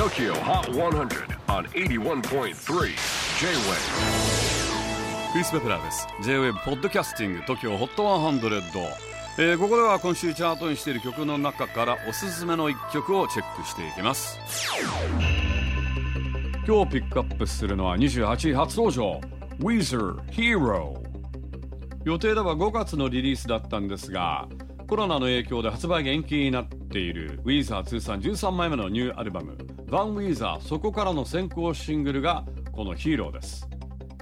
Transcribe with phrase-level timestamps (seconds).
[0.00, 2.54] TOKYO HOT 100 on 81.3 J-WAVE
[5.30, 6.08] クリス・ベプラーです。
[6.22, 8.62] J-WAVE ポッドキャスティング TOKYO HOT 100、
[9.36, 14.38] えー、ここでは今週チャートにしている曲の中からおすすめの一曲をチェックしていきます。
[16.66, 19.20] 今日ピックアップするのは28位初登場。
[19.58, 20.94] Weezer Hero
[22.06, 24.48] 予定では5月のリリースだったんですが
[24.88, 29.58] コロナの影響で発売が延期になっている Weezer 通算13枚目のニューアルバム。
[29.90, 33.68] Van Weezer そこからの先行シングルがこのヒーローです。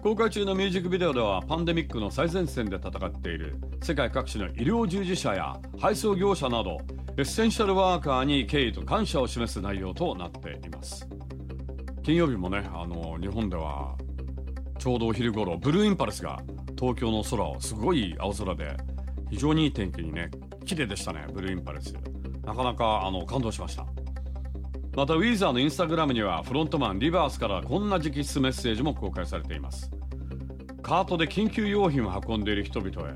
[0.03, 6.79] 公開中のミュージックビデオではパンデミックの最前線で戦っている世界各地の医療従事者や配送業者など
[7.19, 11.07] エッセンシャルワーカーに敬意と感謝を示す内容となっています。
[12.03, 13.95] 金曜日もねあの日本では
[14.79, 16.41] ちょうどお昼頃ブルーインパルスが
[16.79, 18.75] 東京の空をすごい青空で
[19.29, 20.31] 非常にいい天気にね
[20.65, 21.95] 綺麗でしたねブルーインパルス。
[22.43, 23.85] なかなかあの感動しました。
[24.99, 29.93] またウィーザーのインスタグラムにはフロントマンリバースからこんな直筆メッセージも公開されています。
[30.83, 33.15] カートで緊急用品を運んでいる人々へ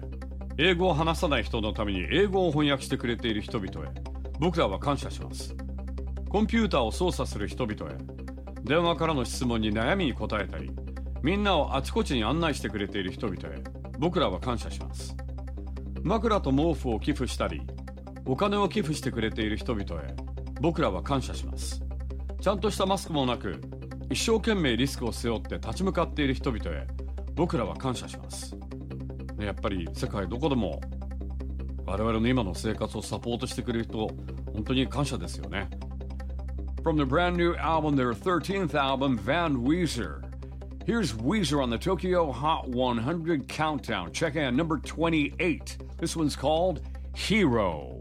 [0.59, 3.91] 英語を話さない人のために英語を翻訳してくれている人々へ
[4.39, 5.57] 僕らは感謝します。
[6.29, 7.97] コンピューターを操作する人々へ
[8.63, 10.71] 電話からの質問に悩みに答えたり
[11.21, 13.61] みんなをあちこちに案内してくれている人々へ
[13.99, 15.17] 僕らは感謝します。
[16.05, 17.61] 枕と毛布を寄付したり
[18.25, 20.15] お金を寄付してくれている人々へ
[20.63, 21.83] 僕らは感謝します
[22.41, 23.61] ちゃんとしたマスクもなく
[24.09, 26.87] 一生懸命リスクを背負って立ち向かっている人々へ
[27.35, 28.55] 僕らは感謝します、
[29.37, 30.81] ね、やっぱり世界どこでも
[31.85, 34.07] 我々の今の生活をサポートしてくれる人
[34.53, 35.69] 本当に感謝ですよね
[36.85, 40.21] From the brand new album, their 13th album, Van Weezer.
[40.85, 44.11] Here's Weezer on the Tokyo Hot 100 Countdown.
[44.13, 45.77] Check in number 28.
[45.99, 46.81] This one's called
[47.15, 48.01] Hero.